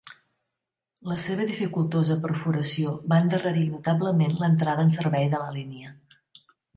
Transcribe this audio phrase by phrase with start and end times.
[1.09, 5.93] La seva dificultosa perforació va endarrerir notablement l’entrada en servei de la línia.